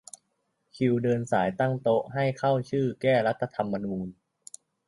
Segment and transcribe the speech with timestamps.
[0.75, 4.07] คิวเดินสายตั้งโต๊ะให้เข้าชื่อ แก้รัฐธรรมนูญ